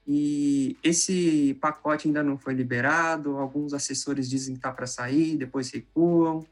E 0.08 0.76
esse 0.82 1.56
pacote 1.62 2.08
ainda 2.08 2.24
não 2.24 2.38
foi 2.38 2.54
liberado, 2.54 3.38
alguns 3.38 3.74
assessores 3.74 4.28
dizem 4.28 4.56
que 4.56 4.60
está 4.60 4.72
para 4.72 4.88
sair, 4.88 5.38
depois 5.38 5.70
recuam 5.70 6.44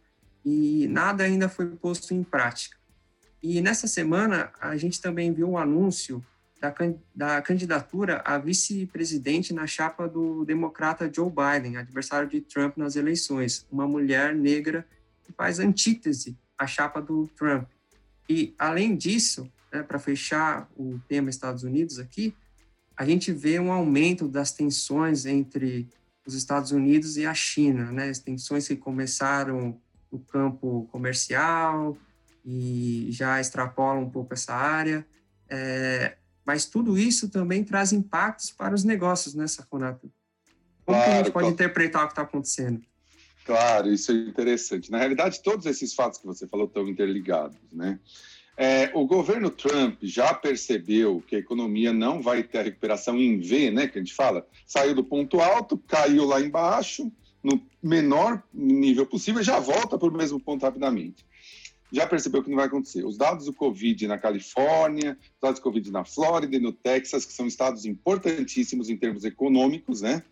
e 0.46 0.88
nada 0.89 1.24
ainda 1.24 1.50
foi 1.50 1.65
posto 1.67 2.13
em 2.13 2.22
prática. 2.24 2.77
E 3.41 3.62
nessa 3.62 3.88
semana, 3.88 4.51
a 4.62 4.77
gente 4.77 5.01
também 5.01 5.34
viu 5.34 5.50
um 5.50 5.58
anúncio 5.58 6.24
da, 6.62 6.74
da 7.15 7.41
candidatura 7.41 8.22
a 8.25 8.38
vice-presidente 8.38 9.53
na 9.53 9.65
chapa 9.65 10.08
do 10.08 10.46
democrata 10.46 11.12
Joe 11.12 11.32
Biden, 11.32 11.77
adversário 11.77 12.29
de 12.29 12.41
Trump 12.41 12.77
nas 12.77 12.96
eleições, 12.96 13.65
uma 13.72 13.88
mulher 13.88 14.36
negra 14.36 14.86
que 15.24 15.32
faz 15.32 15.60
antítese 15.60 16.38
à 16.58 16.67
chapa 16.67 17.01
do 17.01 17.27
Trump. 17.36 17.67
E, 18.27 18.53
além 18.58 18.96
disso, 18.96 19.51
né, 19.72 19.84
para 19.84 20.00
fechar 20.00 20.70
o 20.75 21.00
tema 21.08 21.29
Estados 21.29 21.63
Unidos 21.63 22.00
aqui, 22.00 22.36
a 22.98 23.05
gente 23.05 23.32
vê 23.32 23.60
um 23.60 23.72
aumento 23.72 24.27
das 24.27 24.51
tensões 24.51 25.25
entre 25.25 25.88
os 26.25 26.34
Estados 26.34 26.72
Unidos 26.72 27.17
e 27.17 27.25
a 27.25 27.34
China, 27.34 27.91
né? 27.91 28.10
As 28.10 28.20
tensões 28.20 28.67
que 28.67 28.75
começaram 28.75 29.79
no 30.12 30.20
campo 30.20 30.88
comercial 30.91 31.98
e 32.44 33.08
já 33.12 33.39
extrapola 33.39 34.00
um 34.00 34.10
pouco 34.10 34.34
essa 34.34 34.53
área. 34.53 35.05
É, 35.50 36.15
mas 36.46 36.65
tudo 36.65 36.98
isso 36.98 37.29
também 37.29 37.63
traz 37.63 37.91
impactos 37.91 38.51
para 38.51 38.74
os 38.74 38.84
negócios, 38.84 39.36
né, 39.36 39.48
Saconato? 39.48 40.12
Como 40.86 40.98
claro, 40.98 41.03
que 41.03 41.10
a 41.10 41.17
gente 41.17 41.32
pode 41.32 41.50
interpretar 41.50 42.03
o 42.03 42.08
que 42.08 42.13
está 42.13 42.22
acontecendo? 42.22 42.82
Claro, 43.46 43.94
isso 43.94 44.12
é 44.12 44.16
interessante. 44.16 44.90
Na 44.92 44.98
realidade, 44.98 45.42
todos 45.44 45.68
esses 45.68 45.94
fatos 45.94 46.20
que 46.20 46.25
você 46.25 46.48
falou 46.48 46.66
estão 46.66 46.90
interligados, 46.90 47.56
né? 47.72 48.00
É, 48.58 48.90
o 48.96 49.06
governo 49.06 49.52
Trump 49.52 50.00
já 50.02 50.34
percebeu 50.34 51.22
que 51.28 51.36
a 51.36 51.40
economia 51.40 51.94
não 51.94 52.22
vai 52.22 52.42
ter 52.42 52.58
a 52.58 52.64
recuperação 52.64 53.18
em 53.18 53.40
V, 53.40 53.70
né? 53.70 53.88
Que 53.88 54.00
a 54.00 54.02
gente 54.02 54.16
fala, 54.16 54.48
saiu 54.66 54.96
do 54.96 55.04
ponto 55.04 55.40
alto, 55.40 55.78
caiu 55.78 56.25
lá 56.25 56.42
embaixo, 56.42 57.12
no 57.44 57.62
menor 57.84 58.42
nível 58.52 59.06
possível 59.06 59.44
já 59.44 59.60
volta 59.60 59.96
para 59.96 60.10
o 60.10 60.18
mesmo 60.18 60.40
ponto 60.40 60.64
rapidamente. 60.64 61.24
Já 61.92 62.08
percebeu 62.08 62.42
que 62.42 62.50
não 62.50 62.58
vai 62.58 62.66
acontecer. 62.66 63.06
Os 63.06 63.16
dados 63.16 63.46
do 63.46 63.54
Covid 63.54 64.08
na 64.08 64.18
Califórnia, 64.18 65.16
os 65.22 65.40
dados 65.40 65.60
do 65.60 65.64
Covid 65.64 65.92
na 65.92 66.04
Flórida 66.04 66.56
e 66.56 66.60
no 66.60 66.74
Texas, 66.74 67.25
que 67.25 67.34
são 67.34 67.46
estados 67.46 67.86
importantíssimos 67.86 68.90
em 68.90 68.98
termos 68.98 69.24
econômicos, 69.24 70.02
né, 70.02 70.24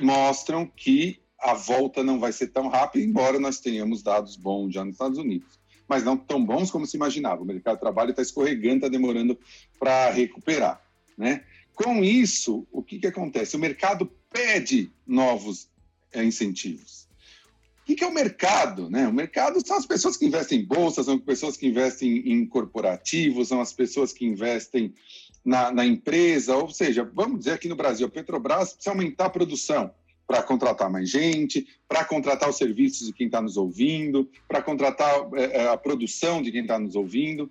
mostram 0.00 0.66
que 0.66 1.21
a 1.42 1.54
volta 1.54 2.04
não 2.04 2.20
vai 2.20 2.32
ser 2.32 2.48
tão 2.48 2.68
rápida, 2.68 3.04
embora 3.04 3.38
nós 3.38 3.58
tenhamos 3.58 4.00
dados 4.02 4.36
bons 4.36 4.72
já 4.72 4.84
nos 4.84 4.94
Estados 4.94 5.18
Unidos. 5.18 5.60
Mas 5.88 6.04
não 6.04 6.16
tão 6.16 6.42
bons 6.42 6.70
como 6.70 6.86
se 6.86 6.96
imaginava. 6.96 7.42
O 7.42 7.44
mercado 7.44 7.74
de 7.74 7.80
trabalho 7.80 8.10
está 8.10 8.22
escorregando, 8.22 8.76
está 8.76 8.88
demorando 8.88 9.36
para 9.78 10.10
recuperar. 10.10 10.80
Né? 11.18 11.42
Com 11.74 12.04
isso, 12.04 12.64
o 12.70 12.80
que, 12.80 13.00
que 13.00 13.08
acontece? 13.08 13.56
O 13.56 13.58
mercado 13.58 14.10
pede 14.30 14.90
novos 15.04 15.68
é, 16.12 16.24
incentivos. 16.24 17.08
O 17.82 17.94
que 17.94 18.04
é 18.04 18.06
o 18.06 18.14
mercado? 18.14 18.88
Né? 18.88 19.08
O 19.08 19.12
mercado 19.12 19.66
são 19.66 19.76
as 19.76 19.84
pessoas 19.84 20.16
que 20.16 20.24
investem 20.24 20.60
em 20.60 20.64
bolsas, 20.64 21.06
são 21.06 21.16
as 21.16 21.22
pessoas 21.22 21.56
que 21.56 21.66
investem 21.66 22.32
em 22.32 22.46
corporativos, 22.46 23.48
são 23.48 23.60
as 23.60 23.72
pessoas 23.72 24.12
que 24.12 24.24
investem 24.24 24.94
na, 25.44 25.72
na 25.72 25.84
empresa. 25.84 26.56
Ou 26.56 26.70
seja, 26.70 27.02
vamos 27.12 27.40
dizer 27.40 27.54
aqui 27.54 27.68
no 27.68 27.74
Brasil, 27.74 28.06
a 28.06 28.10
Petrobras 28.10 28.74
precisa 28.74 28.90
aumentar 28.90 29.26
a 29.26 29.30
produção 29.30 29.92
para 30.26 30.42
contratar 30.42 30.90
mais 30.90 31.10
gente, 31.10 31.66
para 31.88 32.04
contratar 32.04 32.48
os 32.48 32.56
serviços 32.56 33.06
de 33.06 33.12
quem 33.12 33.26
está 33.26 33.40
nos 33.40 33.56
ouvindo, 33.56 34.30
para 34.48 34.62
contratar 34.62 35.28
é, 35.34 35.68
a 35.68 35.76
produção 35.76 36.42
de 36.42 36.50
quem 36.50 36.62
está 36.62 36.78
nos 36.78 36.94
ouvindo. 36.94 37.50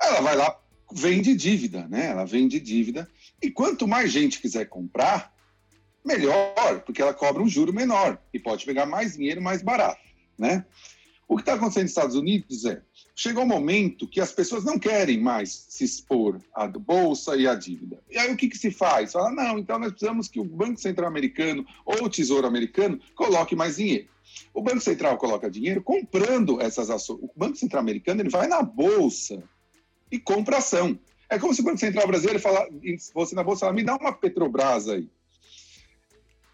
Ela 0.00 0.20
vai 0.20 0.36
lá, 0.36 0.58
vende 0.92 1.34
dívida, 1.34 1.86
né? 1.88 2.08
Ela 2.08 2.24
vende 2.24 2.58
dívida. 2.58 3.08
E 3.40 3.50
quanto 3.50 3.86
mais 3.86 4.10
gente 4.10 4.40
quiser 4.40 4.66
comprar, 4.66 5.32
melhor, 6.04 6.80
porque 6.84 7.00
ela 7.00 7.14
cobra 7.14 7.42
um 7.42 7.48
juro 7.48 7.72
menor 7.72 8.20
e 8.32 8.38
pode 8.38 8.64
pegar 8.64 8.86
mais 8.86 9.16
dinheiro 9.16 9.40
mais 9.40 9.62
barato, 9.62 10.00
né? 10.38 10.64
O 11.28 11.36
que 11.36 11.42
está 11.42 11.54
acontecendo 11.54 11.84
nos 11.84 11.92
Estados 11.92 12.16
Unidos 12.16 12.64
é, 12.64 12.82
chegou 13.14 13.44
um 13.44 13.46
momento 13.48 14.08
que 14.08 14.20
as 14.20 14.32
pessoas 14.32 14.64
não 14.64 14.78
querem 14.78 15.20
mais 15.20 15.66
se 15.68 15.84
expor 15.84 16.40
à 16.54 16.66
bolsa 16.66 17.36
e 17.36 17.46
à 17.46 17.54
dívida. 17.54 18.00
E 18.10 18.18
aí 18.18 18.32
o 18.32 18.36
que, 18.36 18.48
que 18.48 18.58
se 18.58 18.70
faz? 18.70 19.12
Fala, 19.12 19.30
não, 19.30 19.58
então 19.58 19.78
nós 19.78 19.90
precisamos 19.90 20.28
que 20.28 20.40
o 20.40 20.44
Banco 20.44 20.80
Central 20.80 21.08
americano 21.08 21.64
ou 21.84 22.04
o 22.04 22.10
Tesouro 22.10 22.46
americano 22.46 22.98
coloque 23.14 23.54
mais 23.54 23.76
dinheiro. 23.76 24.08
O 24.54 24.62
Banco 24.62 24.80
Central 24.80 25.16
coloca 25.18 25.50
dinheiro 25.50 25.82
comprando 25.82 26.60
essas 26.60 26.90
ações. 26.90 27.18
O 27.22 27.30
Banco 27.36 27.56
Central 27.56 27.80
americano 27.80 28.22
ele 28.22 28.30
vai 28.30 28.46
na 28.46 28.62
bolsa 28.62 29.42
e 30.10 30.18
compra 30.18 30.58
ação. 30.58 30.98
É 31.28 31.38
como 31.38 31.54
se 31.54 31.60
o 31.60 31.64
Banco 31.64 31.78
Central 31.78 32.06
brasileiro 32.06 32.40
fala, 32.40 32.66
fosse 33.12 33.34
na 33.34 33.42
bolsa, 33.42 33.60
fala, 33.60 33.72
me 33.72 33.84
dá 33.84 33.96
uma 33.96 34.12
Petrobras 34.12 34.88
aí. 34.88 35.08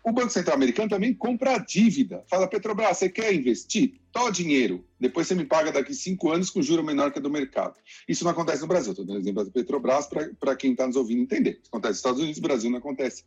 O 0.09 0.13
Banco 0.13 0.31
Central 0.31 0.57
americano 0.57 0.89
também 0.89 1.13
compra 1.13 1.57
a 1.57 1.59
dívida. 1.59 2.25
Fala, 2.31 2.49
Petrobras, 2.49 2.97
você 2.97 3.11
quer 3.11 3.35
investir? 3.35 4.01
Tó 4.11 4.31
dinheiro. 4.31 4.83
Depois 4.99 5.27
você 5.27 5.35
me 5.35 5.45
paga 5.45 5.71
daqui 5.71 5.93
cinco 5.93 6.33
anos 6.33 6.49
com 6.49 6.63
juro 6.63 6.83
menor 6.83 7.13
que 7.13 7.19
a 7.19 7.21
do 7.21 7.29
mercado. 7.29 7.75
Isso 8.09 8.25
não 8.25 8.31
acontece 8.31 8.63
no 8.63 8.69
Brasil. 8.69 8.93
Estou 8.93 9.05
dando 9.05 9.21
exemplo 9.21 9.45
da 9.45 9.51
Petrobras 9.51 10.09
para 10.41 10.57
quem 10.57 10.73
está 10.73 10.87
nos 10.87 10.97
ouvindo 10.97 11.21
entender. 11.21 11.59
Isso 11.61 11.69
acontece 11.69 11.91
nos 11.91 11.99
Estados 11.99 12.21
Unidos, 12.21 12.41
no 12.41 12.49
Brasil 12.49 12.71
não 12.71 12.79
acontece 12.79 13.25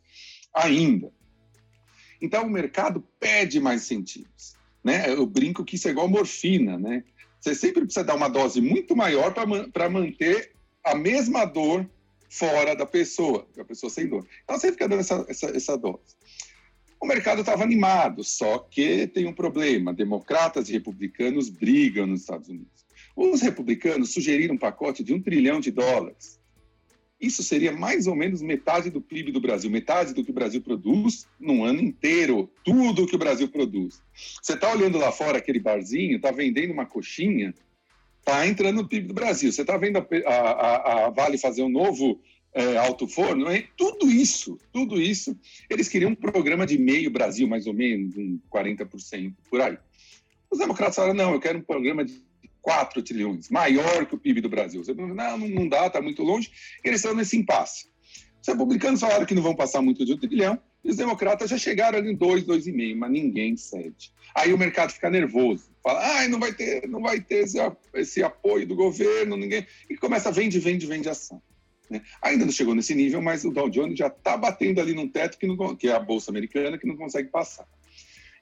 ainda. 0.52 1.12
Então, 2.20 2.44
o 2.44 2.50
mercado 2.50 3.06
pede 3.20 3.60
mais 3.60 3.82
incentivos. 3.82 4.56
Né? 4.82 5.08
Eu 5.08 5.24
brinco 5.24 5.64
que 5.64 5.76
isso 5.76 5.86
é 5.86 5.92
igual 5.92 6.08
morfina. 6.08 6.80
Né? 6.80 7.04
Você 7.40 7.54
sempre 7.54 7.82
precisa 7.82 8.04
dar 8.04 8.16
uma 8.16 8.28
dose 8.28 8.60
muito 8.60 8.96
maior 8.96 9.32
para 9.32 9.88
manter 9.88 10.50
a 10.84 10.96
mesma 10.96 11.44
dor 11.44 11.88
fora 12.28 12.74
da 12.74 12.86
pessoa, 12.86 13.46
a 13.56 13.64
pessoa 13.64 13.88
sem 13.88 14.08
dor. 14.08 14.26
Então, 14.42 14.58
você 14.58 14.72
fica 14.72 14.88
dando 14.88 14.98
essa, 14.98 15.24
essa, 15.28 15.46
essa 15.56 15.78
dose. 15.78 16.16
O 17.02 17.06
mercado 17.06 17.40
estava 17.40 17.64
animado, 17.64 18.22
só 18.22 18.58
que 18.58 19.08
tem 19.08 19.26
um 19.26 19.32
problema: 19.32 19.92
democratas 19.92 20.68
e 20.68 20.72
republicanos 20.72 21.48
brigam 21.48 22.06
nos 22.06 22.20
Estados 22.20 22.48
Unidos. 22.48 22.86
Os 23.16 23.42
republicanos 23.42 24.12
sugeriram 24.12 24.54
um 24.54 24.58
pacote 24.58 25.02
de 25.02 25.12
um 25.12 25.20
trilhão 25.20 25.58
de 25.58 25.72
dólares. 25.72 26.40
Isso 27.20 27.42
seria 27.42 27.72
mais 27.72 28.06
ou 28.06 28.14
menos 28.14 28.40
metade 28.40 28.88
do 28.88 29.00
PIB 29.00 29.32
do 29.32 29.40
Brasil, 29.40 29.68
metade 29.68 30.14
do 30.14 30.24
que 30.24 30.30
o 30.30 30.34
Brasil 30.34 30.60
produz 30.60 31.26
num 31.40 31.64
ano 31.64 31.80
inteiro, 31.80 32.48
tudo 32.64 33.06
que 33.06 33.16
o 33.16 33.18
Brasil 33.18 33.48
produz. 33.48 34.00
Você 34.40 34.54
está 34.54 34.72
olhando 34.72 34.96
lá 34.96 35.10
fora 35.10 35.38
aquele 35.38 35.58
barzinho, 35.58 36.16
está 36.16 36.30
vendendo 36.30 36.72
uma 36.72 36.86
coxinha, 36.86 37.52
está 38.20 38.46
entrando 38.46 38.76
no 38.76 38.88
PIB 38.88 39.08
do 39.08 39.14
Brasil. 39.14 39.50
Você 39.50 39.62
está 39.62 39.76
vendo 39.76 39.98
a, 39.98 40.06
a, 40.30 41.06
a, 41.06 41.10
Vale 41.10 41.36
fazer 41.36 41.64
um 41.64 41.68
novo 41.68 42.20
é, 42.54 42.76
alto 42.76 43.08
forno, 43.08 43.46
tudo 43.76 44.10
isso, 44.10 44.58
tudo 44.72 45.00
isso, 45.00 45.36
eles 45.70 45.88
queriam 45.88 46.10
um 46.10 46.14
programa 46.14 46.66
de 46.66 46.78
meio 46.78 47.10
Brasil, 47.10 47.48
mais 47.48 47.66
ou 47.66 47.72
menos, 47.72 48.16
um 48.16 48.38
40% 48.52 49.34
por 49.48 49.60
aí. 49.60 49.78
Os 50.50 50.58
democratas 50.58 50.96
falaram, 50.96 51.14
não, 51.14 51.32
eu 51.32 51.40
quero 51.40 51.58
um 51.58 51.62
programa 51.62 52.04
de 52.04 52.22
4 52.60 53.02
trilhões, 53.02 53.48
maior 53.48 54.06
que 54.06 54.14
o 54.14 54.18
PIB 54.18 54.40
do 54.40 54.48
Brasil. 54.48 54.82
Não, 54.94 55.38
não 55.38 55.68
dá, 55.68 55.86
está 55.86 56.00
muito 56.00 56.22
longe. 56.22 56.50
Eles 56.84 57.00
estão 57.00 57.14
nesse 57.14 57.36
impasse. 57.36 57.90
Os 58.40 58.48
republicanos 58.48 59.00
falaram 59.00 59.24
que 59.24 59.34
não 59.34 59.42
vão 59.42 59.54
passar 59.54 59.80
muito 59.80 60.04
de 60.04 60.12
um 60.12 60.18
trilhão, 60.18 60.58
e 60.84 60.90
os 60.90 60.96
democratas 60.96 61.48
já 61.48 61.56
chegaram 61.56 61.98
ali 61.98 62.10
em 62.10 62.16
2, 62.16 62.44
2,5, 62.44 62.96
mas 62.96 63.10
ninguém 63.10 63.56
cede. 63.56 64.12
Aí 64.34 64.52
o 64.52 64.58
mercado 64.58 64.92
fica 64.92 65.08
nervoso, 65.08 65.70
fala, 65.82 66.22
ah, 66.22 66.28
não 66.28 66.40
vai 66.40 66.52
ter, 66.52 66.88
não 66.88 67.00
vai 67.00 67.20
ter 67.20 67.44
esse, 67.44 67.58
esse 67.94 68.22
apoio 68.22 68.66
do 68.66 68.74
governo, 68.74 69.36
ninguém. 69.36 69.64
E 69.88 69.96
começa 69.96 70.28
a 70.28 70.32
vende, 70.32 70.58
vende, 70.58 70.86
vende 70.86 71.08
ação. 71.08 71.40
Né? 71.90 72.02
Ainda 72.22 72.44
não 72.44 72.52
chegou 72.52 72.74
nesse 72.74 72.94
nível, 72.94 73.20
mas 73.20 73.44
o 73.44 73.50
Dow 73.50 73.68
Jones 73.68 73.98
já 73.98 74.06
está 74.06 74.36
batendo 74.36 74.80
ali 74.80 74.94
num 74.94 75.08
teto 75.08 75.38
que, 75.38 75.46
não, 75.46 75.76
que 75.76 75.88
é 75.88 75.92
a 75.92 76.00
Bolsa 76.00 76.30
Americana, 76.30 76.78
que 76.78 76.86
não 76.86 76.96
consegue 76.96 77.28
passar. 77.28 77.66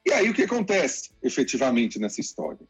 E 0.05 0.13
aí 0.13 0.31
o 0.31 0.35
que 0.35 0.43
acontece 0.43 1.11
efetivamente 1.23 1.99
nessa 1.99 2.21
história? 2.21 2.67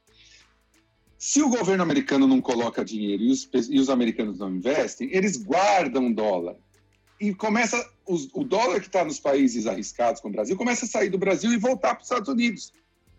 Se 1.18 1.42
o 1.42 1.50
governo 1.50 1.82
americano 1.82 2.26
não 2.26 2.40
coloca 2.40 2.84
dinheiro 2.84 3.22
e 3.22 3.30
os, 3.30 3.48
e 3.68 3.78
os 3.78 3.90
americanos 3.90 4.38
não 4.38 4.54
investem, 4.54 5.10
eles 5.12 5.36
guardam 5.36 6.10
dólar 6.12 6.56
e 7.20 7.34
começa 7.34 7.76
os, 8.06 8.30
o 8.32 8.42
dólar 8.42 8.80
que 8.80 8.86
está 8.86 9.04
nos 9.04 9.20
países 9.20 9.66
arriscados 9.66 10.20
com 10.20 10.28
o 10.28 10.32
Brasil 10.32 10.56
começa 10.56 10.86
a 10.86 10.88
sair 10.88 11.10
do 11.10 11.18
Brasil 11.18 11.52
e 11.52 11.58
voltar 11.58 11.94
para 11.94 12.02
os 12.02 12.06
Estados 12.06 12.28
Unidos. 12.28 12.72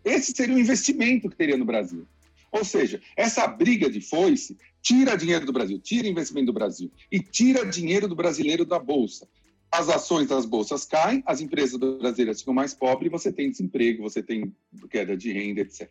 Esse 0.04 0.32
seria 0.32 0.56
o 0.56 0.58
investimento 0.58 1.30
que 1.30 1.36
teria 1.36 1.56
no 1.56 1.64
Brasil. 1.64 2.06
Ou 2.52 2.64
seja, 2.64 3.00
essa 3.16 3.46
briga 3.46 3.90
de 3.90 4.00
foice 4.00 4.58
tira 4.82 5.16
dinheiro 5.16 5.46
do 5.46 5.52
Brasil, 5.52 5.78
tira 5.78 6.06
investimento 6.06 6.46
do 6.46 6.52
Brasil 6.52 6.92
e 7.10 7.18
tira 7.18 7.64
dinheiro 7.64 8.06
do 8.06 8.14
brasileiro 8.14 8.66
da 8.66 8.78
bolsa. 8.78 9.26
As 9.70 9.88
ações 9.88 10.28
das 10.28 10.44
bolsas 10.44 10.84
caem, 10.84 11.22
as 11.24 11.40
empresas 11.40 11.78
brasileiras 11.78 12.40
ficam 12.40 12.52
mais 12.52 12.74
pobres, 12.74 13.10
você 13.10 13.32
tem 13.32 13.50
desemprego, 13.50 14.02
você 14.02 14.22
tem 14.22 14.54
queda 14.90 15.16
de 15.16 15.32
renda, 15.32 15.62
etc. 15.62 15.90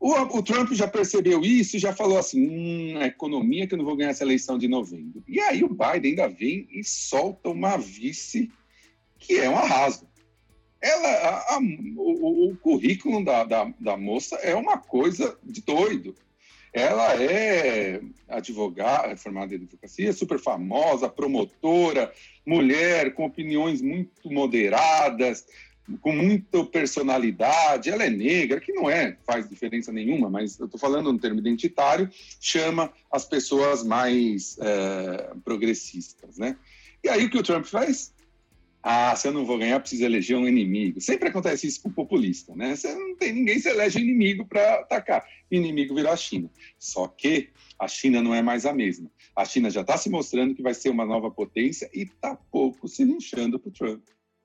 O, 0.00 0.38
o, 0.38 0.42
Trump 0.42 0.72
já 0.72 0.88
percebeu 0.88 1.42
isso 1.42 1.76
e 1.76 1.78
já 1.78 1.92
falou 1.94 2.18
assim: 2.18 2.48
hum, 2.48 2.98
a 2.98 3.06
economia 3.06 3.68
que 3.68 3.74
eu 3.74 3.78
não 3.78 3.84
vou 3.84 3.94
ganhar 3.94 4.10
essa 4.10 4.24
eleição 4.24 4.58
de 4.58 4.66
novembro. 4.66 5.22
E 5.28 5.38
aí 5.38 5.62
o 5.62 5.68
Biden 5.68 6.12
ainda 6.12 6.28
vem 6.28 6.66
e 6.72 6.82
solta 6.82 7.50
uma 7.50 7.76
vice 7.76 8.50
que 9.18 9.38
é 9.38 9.48
um 9.48 9.56
arraso. 9.56 10.08
Ela, 10.82 11.08
a, 11.08 11.54
a, 11.54 11.60
o, 11.96 12.50
o, 12.50 12.56
currículo 12.56 13.24
da, 13.24 13.44
da, 13.44 13.72
da 13.78 13.96
moça 13.96 14.34
é 14.36 14.52
uma 14.54 14.76
coisa 14.76 15.38
de 15.44 15.62
doido. 15.62 16.12
Ela 16.72 17.22
é 17.22 18.00
advogada, 18.28 19.16
formada 19.16 19.54
em 19.54 19.58
advocacia, 19.58 20.12
super 20.12 20.40
famosa, 20.40 21.08
promotora, 21.08 22.12
mulher 22.44 23.14
com 23.14 23.24
opiniões 23.24 23.80
muito 23.80 24.30
moderadas, 24.32 25.46
com 26.00 26.12
muita 26.12 26.64
personalidade, 26.64 27.90
ela 27.90 28.04
é 28.04 28.10
negra, 28.10 28.60
que 28.60 28.72
não 28.72 28.88
é, 28.88 29.16
faz 29.24 29.48
diferença 29.48 29.92
nenhuma, 29.92 30.30
mas 30.30 30.58
eu 30.58 30.66
estou 30.66 30.80
falando 30.80 31.12
no 31.12 31.18
termo 31.18 31.38
identitário, 31.38 32.10
chama 32.40 32.92
as 33.10 33.24
pessoas 33.24 33.84
mais 33.84 34.56
é, 34.60 35.32
progressistas, 35.44 36.38
né? 36.38 36.56
E 37.04 37.08
aí 37.08 37.26
o 37.26 37.30
que 37.30 37.38
o 37.38 37.42
Trump 37.42 37.66
faz? 37.66 38.12
Ah, 38.82 39.14
se 39.14 39.28
eu 39.28 39.32
não 39.32 39.44
vou 39.44 39.58
ganhar, 39.58 39.78
preciso 39.78 40.04
eleger 40.04 40.36
um 40.36 40.48
inimigo. 40.48 41.00
Sempre 41.00 41.28
acontece 41.28 41.68
isso 41.68 41.80
com 41.82 41.88
o 41.88 41.92
populista, 41.92 42.54
né? 42.56 42.74
Você 42.74 42.92
não 42.92 43.14
tem 43.14 43.32
ninguém 43.32 43.58
se 43.60 43.68
elege 43.68 44.00
inimigo 44.00 44.44
para 44.44 44.80
atacar. 44.80 45.24
Inimigo 45.50 45.94
virou 45.94 46.10
a 46.10 46.16
China. 46.16 46.50
Só 46.78 47.06
que 47.06 47.50
a 47.78 47.86
China 47.86 48.20
não 48.20 48.34
é 48.34 48.42
mais 48.42 48.66
a 48.66 48.72
mesma. 48.72 49.08
A 49.36 49.44
China 49.44 49.70
já 49.70 49.82
está 49.82 49.96
se 49.96 50.10
mostrando 50.10 50.54
que 50.54 50.62
vai 50.62 50.74
ser 50.74 50.90
uma 50.90 51.06
nova 51.06 51.30
potência 51.30 51.88
e 51.94 52.02
está 52.02 52.34
pouco 52.50 52.88
se 52.88 53.04
linchando 53.04 53.58
para 53.58 53.68
o 53.68 53.72
Trump. 53.72 54.02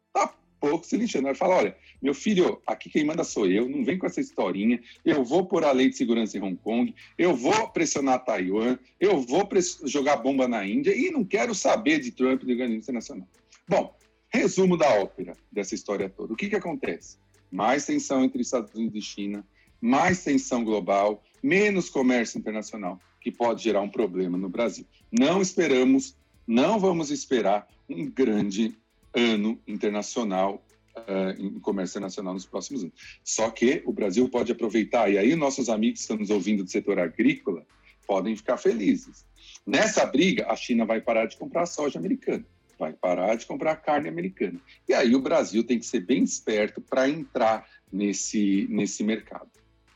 Está 0.07 0.35
pouco 0.59 0.85
se 0.85 0.97
lixando. 0.97 1.27
Ele 1.27 1.35
fala: 1.35 1.55
olha, 1.55 1.77
meu 2.01 2.13
filho, 2.13 2.61
aqui 2.67 2.89
quem 2.89 3.03
manda 3.03 3.23
sou 3.23 3.47
eu, 3.47 3.67
não 3.67 3.83
vem 3.83 3.97
com 3.97 4.05
essa 4.05 4.21
historinha. 4.21 4.79
Eu 5.03 5.23
vou 5.23 5.45
pôr 5.45 5.63
a 5.63 5.71
lei 5.71 5.89
de 5.89 5.97
segurança 5.97 6.37
em 6.37 6.41
Hong 6.41 6.57
Kong, 6.57 6.93
eu 7.17 7.35
vou 7.35 7.69
pressionar 7.69 8.23
Taiwan, 8.23 8.77
eu 8.99 9.19
vou 9.19 9.47
jogar 9.85 10.17
bomba 10.17 10.47
na 10.47 10.65
Índia 10.65 10.95
e 10.95 11.09
não 11.09 11.23
quero 11.23 11.55
saber 11.55 11.99
de 11.99 12.11
Trump 12.11 12.43
e 12.43 12.45
do 12.45 12.51
organismo 12.51 12.79
internacional. 12.79 13.27
Bom, 13.67 13.96
resumo 14.29 14.77
da 14.77 14.89
ópera 14.99 15.33
dessa 15.51 15.75
história 15.75 16.09
toda. 16.09 16.33
O 16.33 16.35
que, 16.35 16.49
que 16.49 16.55
acontece? 16.55 17.17
Mais 17.51 17.85
tensão 17.85 18.23
entre 18.23 18.41
Estados 18.41 18.73
Unidos 18.73 18.95
e 18.95 19.01
China, 19.01 19.45
mais 19.79 20.23
tensão 20.23 20.63
global, 20.63 21.23
menos 21.41 21.89
comércio 21.89 22.37
internacional, 22.37 22.99
que 23.21 23.31
pode 23.31 23.63
gerar 23.63 23.81
um 23.81 23.89
problema 23.89 24.37
no 24.37 24.49
Brasil. 24.49 24.85
Não 25.11 25.41
esperamos, 25.41 26.15
não 26.45 26.79
vamos 26.79 27.09
esperar 27.11 27.67
um 27.89 28.09
grande 28.09 28.75
ano 29.13 29.59
internacional 29.67 30.63
uh, 30.97 31.41
em 31.41 31.59
comércio 31.59 31.99
nacional 31.99 32.33
nos 32.33 32.45
próximos 32.45 32.83
anos. 32.83 32.95
Só 33.23 33.49
que 33.49 33.81
o 33.85 33.93
Brasil 33.93 34.27
pode 34.29 34.51
aproveitar, 34.51 35.11
e 35.11 35.17
aí 35.17 35.35
nossos 35.35 35.69
amigos 35.69 35.99
que 35.99 36.03
estão 36.03 36.17
nos 36.17 36.29
ouvindo 36.29 36.63
do 36.63 36.69
setor 36.69 36.99
agrícola 36.99 37.65
podem 38.05 38.35
ficar 38.35 38.57
felizes. 38.57 39.25
Nessa 39.65 40.05
briga, 40.05 40.47
a 40.49 40.55
China 40.55 40.85
vai 40.85 41.01
parar 41.01 41.25
de 41.25 41.37
comprar 41.37 41.65
soja 41.65 41.99
americana, 41.99 42.45
vai 42.77 42.93
parar 42.93 43.35
de 43.35 43.45
comprar 43.45 43.75
carne 43.77 44.07
americana. 44.07 44.59
E 44.87 44.93
aí 44.93 45.15
o 45.15 45.21
Brasil 45.21 45.63
tem 45.63 45.79
que 45.79 45.85
ser 45.85 46.01
bem 46.01 46.23
esperto 46.23 46.81
para 46.81 47.09
entrar 47.09 47.65
nesse, 47.91 48.67
nesse 48.69 49.03
mercado. 49.03 49.49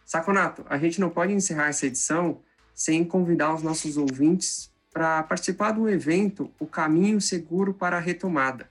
Saconato, 0.05 0.65
a 0.69 0.77
gente 0.77 0.99
não 0.99 1.09
pode 1.09 1.33
encerrar 1.33 1.67
essa 1.67 1.85
edição 1.85 2.41
sem 2.73 3.03
convidar 3.03 3.53
os 3.53 3.63
nossos 3.63 3.97
ouvintes 3.97 4.71
para 4.91 5.23
participar 5.23 5.71
do 5.71 5.87
evento 5.87 6.51
O 6.59 6.67
Caminho 6.67 7.21
Seguro 7.21 7.73
para 7.73 7.97
a 7.97 7.99
Retomada, 7.99 8.69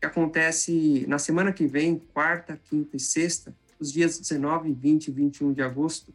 que 0.00 0.06
acontece 0.06 1.04
na 1.06 1.18
semana 1.18 1.52
que 1.52 1.66
vem, 1.66 1.98
quarta, 1.98 2.58
quinta 2.64 2.96
e 2.96 3.00
sexta, 3.00 3.54
os 3.78 3.92
dias 3.92 4.18
19, 4.18 4.72
20 4.72 5.08
e 5.08 5.10
21 5.10 5.52
de 5.52 5.62
agosto. 5.62 6.14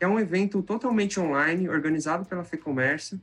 É 0.00 0.06
um 0.06 0.18
evento 0.18 0.62
totalmente 0.62 1.18
online, 1.18 1.68
organizado 1.68 2.24
pela 2.24 2.44
FEComércio, 2.44 3.20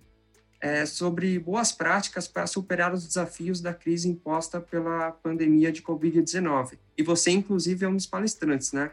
é, 0.66 0.84
sobre 0.84 1.38
boas 1.38 1.72
práticas 1.72 2.28
para 2.28 2.48
superar 2.48 2.92
os 2.92 3.06
desafios 3.06 3.62
da 3.62 3.72
crise 3.72 4.10
imposta 4.10 4.60
pela 4.60 5.12
pandemia 5.12 5.72
de 5.72 5.84
Covid-19. 5.84 6.80
E 6.98 7.04
você, 7.04 7.30
inclusive, 7.30 7.86
é 7.86 7.88
um 7.88 7.96
dos 7.96 8.08
palestrantes, 8.08 8.74
né? 8.74 8.92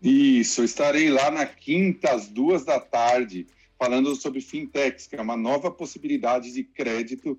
Isso, 0.00 0.64
estarei 0.64 1.10
lá 1.10 1.30
na 1.30 1.44
quinta, 1.44 2.14
às 2.14 2.28
duas 2.28 2.64
da 2.64 2.80
tarde, 2.80 3.46
falando 3.78 4.16
sobre 4.16 4.40
fintechs, 4.40 5.06
que 5.06 5.14
é 5.14 5.20
uma 5.20 5.36
nova 5.36 5.70
possibilidade 5.70 6.50
de 6.50 6.64
crédito 6.64 7.38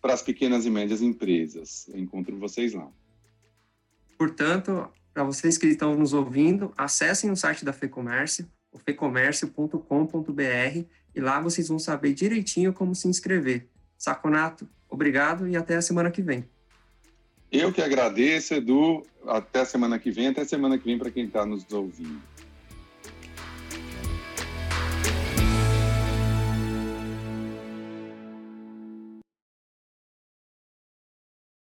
para 0.00 0.14
as 0.14 0.22
pequenas 0.22 0.64
e 0.64 0.70
médias 0.70 1.02
empresas. 1.02 1.88
Eu 1.88 1.98
encontro 1.98 2.38
vocês 2.38 2.72
lá. 2.72 2.88
Portanto, 4.16 4.88
para 5.12 5.24
vocês 5.24 5.58
que 5.58 5.66
estão 5.66 5.96
nos 5.96 6.12
ouvindo, 6.12 6.72
acessem 6.78 7.32
o 7.32 7.36
site 7.36 7.64
da 7.64 7.72
FEComércio, 7.72 8.48
o 8.70 8.78
fecomércio.com.br, 8.78 10.86
e 11.18 11.20
lá 11.20 11.40
vocês 11.40 11.66
vão 11.66 11.78
saber 11.78 12.14
direitinho 12.14 12.72
como 12.72 12.94
se 12.94 13.08
inscrever. 13.08 13.66
Saconato, 13.98 14.68
obrigado 14.88 15.48
e 15.48 15.56
até 15.56 15.76
a 15.76 15.82
semana 15.82 16.10
que 16.10 16.22
vem. 16.22 16.44
Eu 17.50 17.72
que 17.72 17.82
agradeço, 17.82 18.54
Edu. 18.54 19.02
Até 19.26 19.64
semana 19.64 19.98
que 19.98 20.12
vem, 20.12 20.28
até 20.28 20.44
semana 20.44 20.78
que 20.78 20.84
vem 20.84 20.96
para 20.96 21.10
quem 21.10 21.24
está 21.24 21.44
nos 21.44 21.70
ouvindo. 21.72 22.22